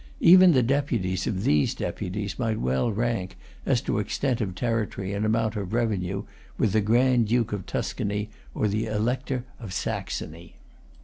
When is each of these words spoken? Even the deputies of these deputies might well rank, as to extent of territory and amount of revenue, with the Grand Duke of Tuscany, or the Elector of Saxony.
Even 0.21 0.51
the 0.53 0.63
deputies 0.63 1.27
of 1.27 1.43
these 1.43 1.75
deputies 1.75 2.39
might 2.39 2.59
well 2.59 2.91
rank, 2.91 3.37
as 3.67 3.81
to 3.81 3.99
extent 3.99 4.41
of 4.41 4.55
territory 4.55 5.13
and 5.13 5.27
amount 5.27 5.55
of 5.55 5.73
revenue, 5.73 6.23
with 6.57 6.71
the 6.71 6.81
Grand 6.81 7.27
Duke 7.27 7.53
of 7.53 7.67
Tuscany, 7.67 8.31
or 8.55 8.67
the 8.67 8.87
Elector 8.87 9.43
of 9.59 9.71
Saxony. 9.73 10.55